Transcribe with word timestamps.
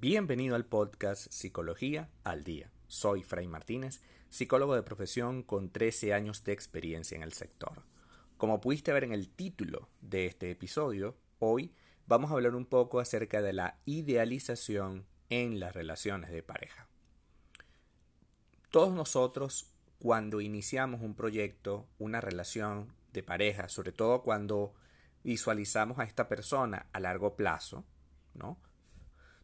Bienvenido 0.00 0.54
al 0.54 0.64
podcast 0.64 1.26
Psicología 1.32 2.08
al 2.22 2.44
Día. 2.44 2.70
Soy 2.86 3.24
Fray 3.24 3.48
Martínez, 3.48 4.00
psicólogo 4.28 4.76
de 4.76 4.84
profesión 4.84 5.42
con 5.42 5.70
13 5.70 6.14
años 6.14 6.44
de 6.44 6.52
experiencia 6.52 7.16
en 7.16 7.24
el 7.24 7.32
sector. 7.32 7.82
Como 8.36 8.60
pudiste 8.60 8.92
ver 8.92 9.02
en 9.02 9.12
el 9.12 9.28
título 9.28 9.88
de 10.00 10.26
este 10.26 10.52
episodio, 10.52 11.16
hoy 11.40 11.74
vamos 12.06 12.30
a 12.30 12.34
hablar 12.34 12.54
un 12.54 12.64
poco 12.64 13.00
acerca 13.00 13.42
de 13.42 13.52
la 13.52 13.80
idealización 13.86 15.04
en 15.30 15.58
las 15.58 15.74
relaciones 15.74 16.30
de 16.30 16.44
pareja. 16.44 16.86
Todos 18.70 18.94
nosotros, 18.94 19.72
cuando 19.98 20.40
iniciamos 20.40 21.00
un 21.00 21.16
proyecto, 21.16 21.88
una 21.98 22.20
relación 22.20 22.94
de 23.12 23.24
pareja, 23.24 23.68
sobre 23.68 23.90
todo 23.90 24.22
cuando 24.22 24.74
visualizamos 25.24 25.98
a 25.98 26.04
esta 26.04 26.28
persona 26.28 26.86
a 26.92 27.00
largo 27.00 27.34
plazo, 27.34 27.84
¿no? 28.34 28.60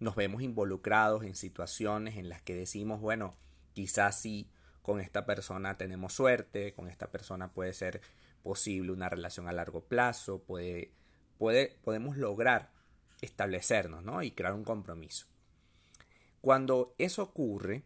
Nos 0.00 0.14
vemos 0.14 0.42
involucrados 0.42 1.24
en 1.24 1.34
situaciones 1.34 2.16
en 2.16 2.28
las 2.28 2.42
que 2.42 2.54
decimos, 2.54 3.00
bueno, 3.00 3.36
quizás 3.72 4.20
sí 4.20 4.50
con 4.82 5.00
esta 5.00 5.26
persona 5.26 5.76
tenemos 5.76 6.14
suerte, 6.14 6.72
con 6.72 6.88
esta 6.88 7.10
persona 7.10 7.52
puede 7.52 7.72
ser 7.72 8.00
posible 8.42 8.92
una 8.92 9.08
relación 9.08 9.48
a 9.48 9.52
largo 9.52 9.84
plazo, 9.84 10.42
puede, 10.42 10.92
puede, 11.36 11.76
podemos 11.82 12.16
lograr 12.16 12.70
establecernos 13.20 14.02
¿no? 14.02 14.22
y 14.22 14.30
crear 14.30 14.54
un 14.54 14.64
compromiso. 14.64 15.26
Cuando 16.40 16.94
eso 16.98 17.22
ocurre, 17.22 17.82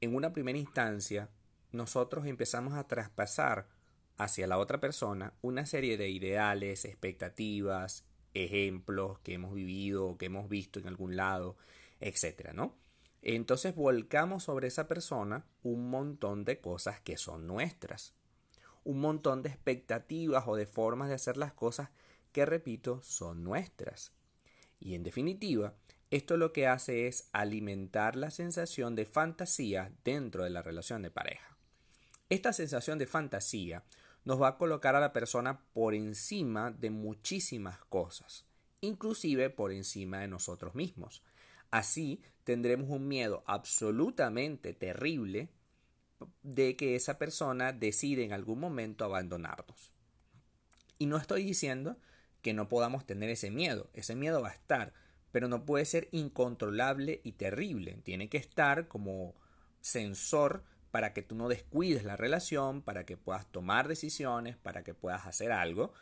en 0.00 0.14
una 0.14 0.32
primera 0.32 0.58
instancia, 0.58 1.30
nosotros 1.72 2.26
empezamos 2.26 2.74
a 2.74 2.86
traspasar 2.86 3.66
hacia 4.16 4.46
la 4.46 4.58
otra 4.58 4.78
persona 4.80 5.32
una 5.42 5.66
serie 5.66 5.96
de 5.96 6.10
ideales, 6.10 6.84
expectativas, 6.84 8.07
ejemplos 8.34 9.18
que 9.20 9.34
hemos 9.34 9.54
vivido, 9.54 10.16
que 10.16 10.26
hemos 10.26 10.48
visto 10.48 10.78
en 10.78 10.88
algún 10.88 11.16
lado, 11.16 11.56
etcétera, 12.00 12.52
¿no? 12.52 12.74
Entonces 13.22 13.74
volcamos 13.74 14.44
sobre 14.44 14.68
esa 14.68 14.86
persona 14.86 15.44
un 15.62 15.90
montón 15.90 16.44
de 16.44 16.60
cosas 16.60 17.00
que 17.00 17.16
son 17.16 17.46
nuestras, 17.46 18.14
un 18.84 19.00
montón 19.00 19.42
de 19.42 19.48
expectativas 19.48 20.44
o 20.46 20.56
de 20.56 20.66
formas 20.66 21.08
de 21.08 21.14
hacer 21.14 21.36
las 21.36 21.52
cosas 21.52 21.90
que, 22.32 22.46
repito, 22.46 23.02
son 23.02 23.42
nuestras. 23.42 24.12
Y 24.78 24.94
en 24.94 25.02
definitiva, 25.02 25.74
esto 26.10 26.36
lo 26.36 26.52
que 26.52 26.66
hace 26.66 27.06
es 27.06 27.28
alimentar 27.32 28.16
la 28.16 28.30
sensación 28.30 28.94
de 28.94 29.04
fantasía 29.04 29.92
dentro 30.04 30.44
de 30.44 30.50
la 30.50 30.62
relación 30.62 31.02
de 31.02 31.10
pareja. 31.10 31.56
Esta 32.30 32.52
sensación 32.52 32.98
de 32.98 33.06
fantasía 33.06 33.84
nos 34.28 34.42
va 34.42 34.48
a 34.48 34.58
colocar 34.58 34.94
a 34.94 35.00
la 35.00 35.14
persona 35.14 35.58
por 35.72 35.94
encima 35.94 36.70
de 36.70 36.90
muchísimas 36.90 37.82
cosas, 37.86 38.44
inclusive 38.82 39.48
por 39.48 39.72
encima 39.72 40.18
de 40.18 40.28
nosotros 40.28 40.74
mismos. 40.74 41.22
Así 41.70 42.20
tendremos 42.44 42.90
un 42.90 43.08
miedo 43.08 43.42
absolutamente 43.46 44.74
terrible 44.74 45.48
de 46.42 46.76
que 46.76 46.94
esa 46.94 47.16
persona 47.16 47.72
decide 47.72 48.22
en 48.22 48.34
algún 48.34 48.60
momento 48.60 49.06
abandonarnos. 49.06 49.94
Y 50.98 51.06
no 51.06 51.16
estoy 51.16 51.42
diciendo 51.42 51.96
que 52.42 52.52
no 52.52 52.68
podamos 52.68 53.06
tener 53.06 53.30
ese 53.30 53.50
miedo, 53.50 53.88
ese 53.94 54.14
miedo 54.14 54.42
va 54.42 54.50
a 54.50 54.52
estar, 54.52 54.92
pero 55.32 55.48
no 55.48 55.64
puede 55.64 55.86
ser 55.86 56.06
incontrolable 56.12 57.22
y 57.24 57.32
terrible, 57.32 57.98
tiene 58.04 58.28
que 58.28 58.36
estar 58.36 58.88
como 58.88 59.34
sensor 59.80 60.64
para 60.90 61.12
que 61.12 61.22
tú 61.22 61.34
no 61.34 61.48
descuides 61.48 62.04
la 62.04 62.16
relación, 62.16 62.82
para 62.82 63.04
que 63.04 63.16
puedas 63.16 63.46
tomar 63.46 63.88
decisiones, 63.88 64.56
para 64.56 64.82
que 64.84 64.94
puedas 64.94 65.26
hacer 65.26 65.52
algo, 65.52 65.92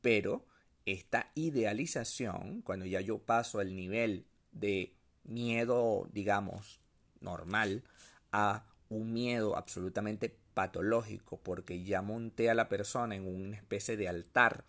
pero 0.00 0.46
esta 0.86 1.30
idealización, 1.34 2.62
cuando 2.62 2.86
ya 2.86 3.00
yo 3.00 3.18
paso 3.18 3.58
al 3.58 3.74
nivel 3.74 4.26
de 4.52 4.94
miedo, 5.24 6.08
digamos, 6.12 6.80
normal, 7.20 7.84
a 8.32 8.64
un 8.88 9.12
miedo 9.12 9.56
absolutamente 9.56 10.36
patológico, 10.54 11.38
porque 11.38 11.82
ya 11.84 12.02
monté 12.02 12.50
a 12.50 12.54
la 12.54 12.68
persona 12.68 13.14
en 13.14 13.26
una 13.26 13.56
especie 13.56 13.96
de 13.96 14.08
altar, 14.08 14.64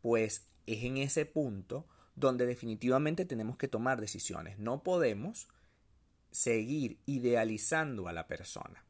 pues 0.00 0.46
es 0.66 0.84
en 0.84 0.96
ese 0.96 1.26
punto 1.26 1.86
donde 2.14 2.46
definitivamente 2.46 3.24
tenemos 3.24 3.56
que 3.56 3.68
tomar 3.68 4.00
decisiones. 4.00 4.58
No 4.58 4.82
podemos 4.82 5.48
seguir 6.32 6.98
idealizando 7.06 8.08
a 8.08 8.12
la 8.12 8.26
persona. 8.26 8.84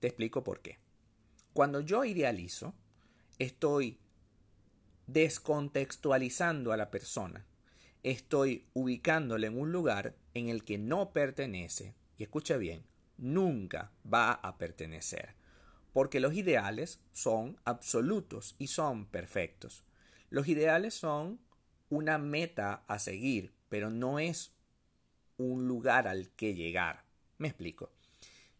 Te 0.00 0.08
explico 0.08 0.44
por 0.44 0.60
qué. 0.60 0.78
Cuando 1.54 1.80
yo 1.80 2.04
idealizo, 2.04 2.74
estoy 3.38 3.98
descontextualizando 5.06 6.72
a 6.72 6.76
la 6.76 6.90
persona. 6.90 7.46
Estoy 8.02 8.66
ubicándole 8.74 9.46
en 9.46 9.58
un 9.58 9.72
lugar 9.72 10.16
en 10.34 10.48
el 10.48 10.64
que 10.64 10.78
no 10.78 11.12
pertenece. 11.12 11.94
Y 12.18 12.24
escucha 12.24 12.56
bien, 12.56 12.84
nunca 13.16 13.92
va 14.12 14.32
a 14.32 14.58
pertenecer. 14.58 15.34
Porque 15.92 16.20
los 16.20 16.34
ideales 16.34 17.02
son 17.12 17.60
absolutos 17.64 18.56
y 18.58 18.68
son 18.68 19.06
perfectos. 19.06 19.84
Los 20.30 20.48
ideales 20.48 20.94
son 20.94 21.40
una 21.90 22.18
meta 22.18 22.84
a 22.88 22.98
seguir, 22.98 23.52
pero 23.68 23.90
no 23.90 24.18
es 24.18 24.56
un 25.42 25.68
lugar 25.68 26.08
al 26.08 26.30
que 26.30 26.54
llegar. 26.54 27.04
Me 27.38 27.48
explico. 27.48 27.90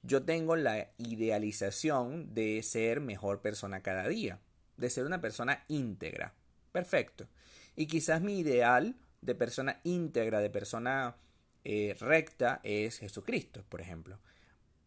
Yo 0.02 0.24
tengo 0.24 0.56
la 0.56 0.90
idealización 0.98 2.34
de 2.34 2.62
ser 2.62 3.00
mejor 3.00 3.40
persona 3.40 3.82
cada 3.82 4.08
día, 4.08 4.40
de 4.76 4.90
ser 4.90 5.04
una 5.06 5.20
persona 5.20 5.64
íntegra. 5.68 6.34
Perfecto. 6.72 7.28
Y 7.76 7.86
quizás 7.86 8.20
mi 8.20 8.38
ideal 8.38 8.96
de 9.20 9.34
persona 9.34 9.80
íntegra, 9.84 10.40
de 10.40 10.50
persona 10.50 11.16
eh, 11.64 11.96
recta, 12.00 12.60
es 12.64 12.98
Jesucristo, 12.98 13.64
por 13.68 13.80
ejemplo. 13.80 14.18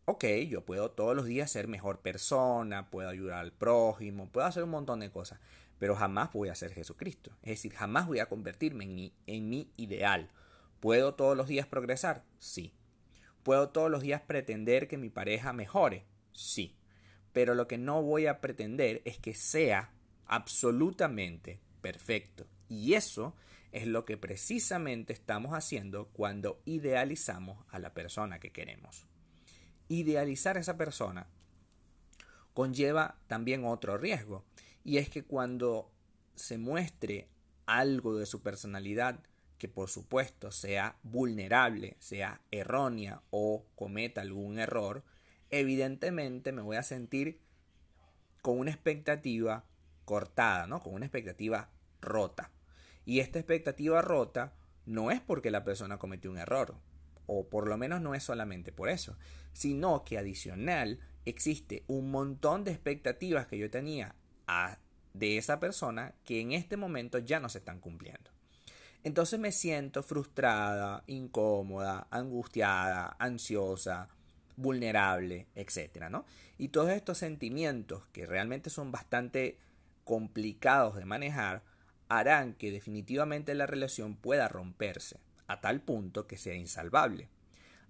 Ok, 0.03 0.25
yo 0.50 0.66
puedo 0.66 0.91
todos 0.91 1.16
los 1.16 1.25
días 1.25 1.50
ser 1.50 1.67
mejor 1.67 2.01
persona, 2.01 2.91
puedo 2.91 3.09
ayudar 3.09 3.39
al 3.39 3.53
prójimo, 3.53 4.29
puedo 4.29 4.45
hacer 4.45 4.63
un 4.63 4.69
montón 4.69 5.00
de 5.00 5.09
cosas, 5.09 5.39
pero 5.79 5.95
jamás 5.95 6.31
voy 6.33 6.50
a 6.50 6.56
ser 6.56 6.73
Jesucristo. 6.73 7.31
Es 7.41 7.51
decir, 7.51 7.73
jamás 7.73 8.06
voy 8.06 8.19
a 8.19 8.27
convertirme 8.27 8.83
en 8.83 8.95
mi, 8.95 9.13
en 9.25 9.50
mi 9.50 9.72
ideal. 9.77 10.29
¿Puedo 10.85 11.16
todos 11.16 11.35
los 11.35 11.47
días 11.47 11.66
progresar? 11.66 12.23
Sí. 12.38 12.72
¿Puedo 13.41 13.69
todos 13.69 13.90
los 13.90 14.03
días 14.03 14.22
pretender 14.22 14.88
que 14.88 15.00
mi 15.00 15.09
pareja 15.09 15.51
mejore? 15.51 16.06
Sí. 16.31 16.75
Pero 17.34 17.56
lo 17.56 17.68
que 17.68 17.79
no 17.79 18.03
voy 18.03 18.28
a 18.28 18.40
pretender 18.40 19.01
es 19.03 19.18
que 19.18 19.34
sea 19.34 19.90
absolutamente 20.28 21.59
perfecto. 21.81 22.45
Y 22.69 22.94
eso 22.94 23.35
es 23.72 23.88
lo 23.88 24.06
que 24.06 24.16
precisamente 24.16 25.12
estamos 25.12 25.53
haciendo 25.53 26.09
cuando 26.09 26.62
idealizamos 26.66 27.66
a 27.69 27.79
la 27.79 27.95
persona 27.95 28.40
que 28.40 28.51
queremos. 28.51 29.07
Idealizar 29.88 30.56
a 30.56 30.59
esa 30.59 30.78
persona 30.78 31.25
conlleva 32.53 33.18
también 33.25 33.66
otro 33.66 33.97
riesgo, 33.97 34.45
y 34.84 35.00
es 35.00 35.09
que 35.09 35.24
cuando 35.24 35.91
se 36.35 36.59
muestre 36.59 37.28
algo 37.66 38.16
de 38.16 38.28
su 38.28 38.44
personalidad 38.44 39.19
que 39.58 39.68
por 39.68 39.90
supuesto 39.90 40.52
sea 40.52 40.98
vulnerable, 41.04 41.96
sea 42.00 42.42
errónea 42.52 43.22
o 43.30 43.66
cometa 43.76 44.22
algún 44.22 44.60
error, 44.60 45.04
evidentemente 45.50 46.52
me 46.52 46.62
voy 46.62 46.78
a 46.78 46.84
sentir 46.84 47.40
con 48.42 48.60
una 48.60 48.72
expectativa 48.72 49.66
cortada, 50.04 50.68
¿no? 50.68 50.82
Con 50.82 50.94
una 50.94 51.06
expectativa 51.06 51.70
rota. 52.02 52.52
Y 53.06 53.20
esta 53.20 53.40
expectativa 53.40 54.02
rota 54.02 54.54
no 54.86 55.12
es 55.12 55.22
porque 55.22 55.52
la 55.52 55.64
persona 55.64 55.98
cometió 55.98 56.30
un 56.30 56.38
error, 56.38 56.76
o 57.26 57.50
por 57.50 57.68
lo 57.68 57.78
menos 57.78 58.02
no 58.02 58.14
es 58.14 58.24
solamente 58.24 58.72
por 58.72 58.90
eso, 58.90 59.18
sino 59.54 60.04
que 60.04 60.18
adicional 60.18 61.00
existe 61.26 61.84
un 61.88 62.12
montón 62.12 62.64
de 62.64 62.72
expectativas 62.72 63.48
que 63.48 63.58
yo 63.58 63.72
tenía 63.72 64.16
de 65.14 65.38
esa 65.38 65.60
persona 65.60 66.13
que 66.24 66.42
en 66.42 66.51
este 66.51 66.78
momento 66.78 67.18
ya 67.18 67.40
no 67.40 67.50
se 67.50 67.60
están 67.60 67.80
cumpliendo. 67.80 68.35
Entonces 69.06 69.40
me 69.40 69.52
siento 69.52 70.02
frustrada, 70.02 71.04
incómoda, 71.06 72.07
angustiada, 72.10 73.16
ansiosa, 73.19 74.10
vulnerable, 74.57 75.46
etc. 75.54 76.10
¿no? 76.10 76.25
Y 76.57 76.69
todos 76.69 76.90
estos 76.90 77.19
sentimientos 77.19 78.07
que 78.07 78.25
realmente 78.25 78.72
son 78.72 78.92
bastante 78.92 79.60
complicados 80.06 80.96
de 80.96 81.06
manejar 81.06 81.62
harán 82.10 82.56
que 82.56 82.72
definitivamente 82.72 83.54
la 83.54 83.68
relación 83.68 84.16
pueda 84.16 84.48
romperse 84.48 85.19
a 85.46 85.62
tal 85.62 85.81
punto 85.81 86.25
que 86.25 86.40
sea 86.40 86.56
insalvable. 86.56 87.30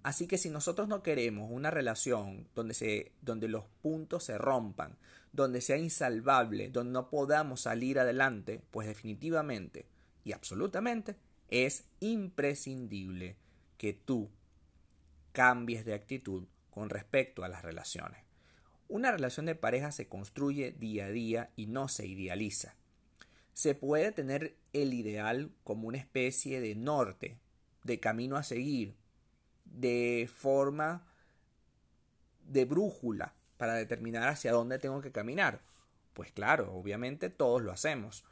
Así 0.03 0.27
que 0.27 0.37
si 0.37 0.49
nosotros 0.49 0.89
no 0.89 1.01
queremos 1.01 1.49
una 1.49 1.71
relación 1.71 2.49
donde, 2.55 2.73
se, 2.73 3.13
donde 3.21 3.47
los 3.47 3.63
puntos 3.81 4.25
se 4.25 4.37
rompan, 4.37 4.97
donde 5.31 5.61
sea 5.61 5.77
insalvable, 5.77 6.71
donde 6.71 6.91
no 6.91 7.09
podamos 7.09 7.61
salir 7.61 7.99
adelante, 7.99 8.61
pues 8.69 8.85
definitivamente 8.85 9.85
y 10.25 10.33
absolutamente 10.33 11.15
es 11.47 11.85
imprescindible 12.01 13.37
que 13.77 13.93
tú 13.93 14.29
cambies 15.31 15.85
de 15.85 15.93
actitud 15.93 16.47
con 16.71 16.89
respecto 16.89 17.45
a 17.45 17.47
las 17.47 17.61
relaciones. 17.61 18.25
Una 18.89 19.11
relación 19.11 19.45
de 19.45 19.55
pareja 19.55 19.91
se 19.91 20.07
construye 20.09 20.71
día 20.71 21.05
a 21.05 21.09
día 21.09 21.51
y 21.55 21.67
no 21.67 21.87
se 21.87 22.05
idealiza. 22.07 22.75
Se 23.53 23.75
puede 23.75 24.11
tener 24.11 24.57
el 24.73 24.93
ideal 24.93 25.51
como 25.63 25.87
una 25.87 25.97
especie 25.97 26.59
de 26.59 26.75
norte, 26.75 27.39
de 27.83 27.99
camino 27.99 28.35
a 28.35 28.43
seguir, 28.43 28.95
de 29.63 30.29
forma 30.33 31.07
de 32.43 32.65
brújula 32.65 33.35
para 33.57 33.75
determinar 33.75 34.27
hacia 34.27 34.51
dónde 34.51 34.79
tengo 34.79 35.01
que 35.01 35.11
caminar. 35.11 35.61
Pues 36.13 36.31
claro, 36.31 36.73
obviamente 36.73 37.29
todos 37.29 37.61
lo 37.61 37.71
hacemos, 37.71 38.25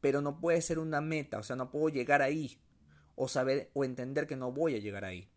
pero 0.00 0.20
no 0.20 0.40
puede 0.40 0.62
ser 0.62 0.78
una 0.78 1.00
meta, 1.00 1.38
o 1.38 1.42
sea, 1.42 1.56
no 1.56 1.70
puedo 1.70 1.88
llegar 1.88 2.22
ahí 2.22 2.58
o 3.16 3.28
saber 3.28 3.70
o 3.74 3.84
entender 3.84 4.26
que 4.26 4.36
no 4.36 4.52
voy 4.52 4.74
a 4.74 4.78
llegar 4.78 5.04
ahí. 5.04 5.28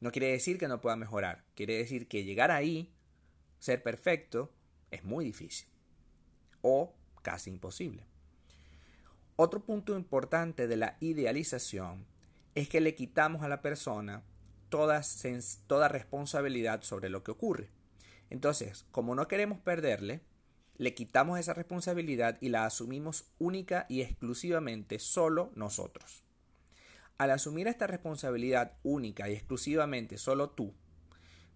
No 0.00 0.12
quiere 0.12 0.28
decir 0.28 0.58
que 0.58 0.68
no 0.68 0.80
pueda 0.80 0.96
mejorar, 0.96 1.44
quiere 1.54 1.78
decir 1.78 2.06
que 2.08 2.24
llegar 2.24 2.50
ahí, 2.50 2.92
ser 3.58 3.82
perfecto, 3.82 4.52
es 4.90 5.04
muy 5.04 5.24
difícil 5.24 5.68
o 6.60 6.94
casi 7.22 7.50
imposible. 7.50 8.06
Otro 9.36 9.64
punto 9.64 9.96
importante 9.96 10.66
de 10.66 10.76
la 10.76 10.96
idealización 11.00 12.06
es 12.54 12.68
que 12.68 12.80
le 12.80 12.94
quitamos 12.94 13.42
a 13.42 13.48
la 13.48 13.62
persona 13.62 14.22
toda, 14.68 15.02
toda 15.66 15.88
responsabilidad 15.88 16.82
sobre 16.82 17.08
lo 17.08 17.22
que 17.22 17.30
ocurre. 17.30 17.68
Entonces, 18.30 18.86
como 18.90 19.14
no 19.14 19.28
queremos 19.28 19.58
perderle, 19.58 20.22
le 20.78 20.94
quitamos 20.94 21.38
esa 21.38 21.54
responsabilidad 21.54 22.38
y 22.40 22.50
la 22.50 22.66
asumimos 22.66 23.24
única 23.38 23.86
y 23.88 24.02
exclusivamente 24.02 24.98
solo 24.98 25.50
nosotros. 25.54 26.22
Al 27.18 27.30
asumir 27.30 27.66
esta 27.66 27.86
responsabilidad 27.86 28.72
única 28.82 29.28
y 29.28 29.32
exclusivamente 29.32 30.18
solo 30.18 30.50
tú, 30.50 30.74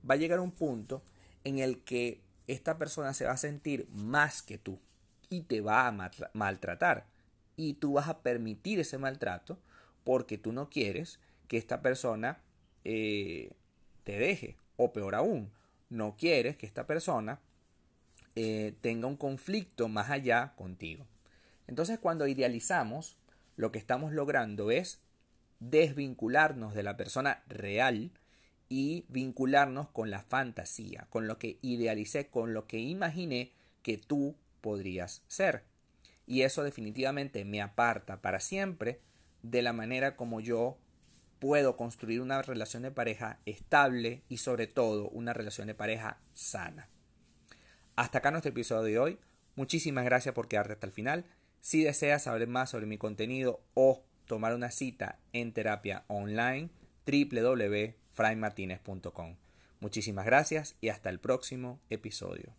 va 0.08 0.14
a 0.14 0.18
llegar 0.18 0.40
un 0.40 0.52
punto 0.52 1.02
en 1.44 1.58
el 1.58 1.84
que 1.84 2.22
esta 2.46 2.78
persona 2.78 3.14
se 3.14 3.26
va 3.26 3.32
a 3.32 3.36
sentir 3.36 3.88
más 3.90 4.42
que 4.42 4.58
tú 4.58 4.80
y 5.28 5.42
te 5.42 5.60
va 5.60 5.86
a 5.86 6.10
maltratar 6.32 7.06
y 7.56 7.74
tú 7.74 7.94
vas 7.94 8.08
a 8.08 8.22
permitir 8.22 8.80
ese 8.80 8.98
maltrato 8.98 9.58
porque 10.02 10.38
tú 10.38 10.52
no 10.52 10.70
quieres 10.70 11.20
que 11.46 11.58
esta 11.58 11.82
persona 11.82 12.42
eh, 12.84 13.52
te 14.04 14.18
deje 14.18 14.56
o 14.76 14.92
peor 14.92 15.14
aún, 15.14 15.52
no 15.90 16.16
quieres 16.16 16.56
que 16.56 16.66
esta 16.66 16.86
persona 16.86 17.40
eh, 18.36 18.74
tenga 18.80 19.06
un 19.06 19.16
conflicto 19.16 19.88
más 19.88 20.10
allá 20.10 20.54
contigo. 20.56 21.06
Entonces 21.66 21.98
cuando 21.98 22.26
idealizamos, 22.26 23.16
lo 23.56 23.72
que 23.72 23.78
estamos 23.78 24.12
logrando 24.12 24.70
es 24.70 25.00
desvincularnos 25.60 26.74
de 26.74 26.82
la 26.82 26.96
persona 26.96 27.42
real 27.48 28.10
y 28.68 29.04
vincularnos 29.08 29.88
con 29.88 30.10
la 30.10 30.22
fantasía, 30.22 31.06
con 31.10 31.26
lo 31.26 31.38
que 31.38 31.58
idealicé, 31.60 32.28
con 32.28 32.54
lo 32.54 32.66
que 32.66 32.78
imaginé 32.78 33.52
que 33.82 33.98
tú 33.98 34.36
podrías 34.60 35.22
ser 35.26 35.64
y 36.30 36.42
eso 36.42 36.62
definitivamente 36.62 37.44
me 37.44 37.60
aparta 37.60 38.22
para 38.22 38.38
siempre 38.38 39.00
de 39.42 39.62
la 39.62 39.72
manera 39.72 40.14
como 40.14 40.40
yo 40.40 40.78
puedo 41.40 41.76
construir 41.76 42.20
una 42.20 42.40
relación 42.40 42.84
de 42.84 42.92
pareja 42.92 43.40
estable 43.46 44.22
y 44.28 44.36
sobre 44.36 44.68
todo 44.68 45.08
una 45.08 45.32
relación 45.32 45.66
de 45.66 45.74
pareja 45.74 46.20
sana. 46.32 46.88
Hasta 48.00 48.18
acá 48.18 48.30
nuestro 48.30 48.48
episodio 48.48 48.82
de 48.82 48.98
hoy. 48.98 49.18
Muchísimas 49.56 50.06
gracias 50.06 50.34
por 50.34 50.48
quedarte 50.48 50.72
hasta 50.72 50.86
el 50.86 50.92
final. 50.92 51.26
Si 51.60 51.84
deseas 51.84 52.22
saber 52.22 52.48
más 52.48 52.70
sobre 52.70 52.86
mi 52.86 52.96
contenido 52.96 53.60
o 53.74 54.02
tomar 54.24 54.54
una 54.54 54.70
cita 54.70 55.18
en 55.34 55.52
terapia 55.52 56.04
online, 56.06 56.70
www.fraymartinez.com. 57.04 59.36
Muchísimas 59.80 60.24
gracias 60.24 60.76
y 60.80 60.88
hasta 60.88 61.10
el 61.10 61.20
próximo 61.20 61.78
episodio. 61.90 62.54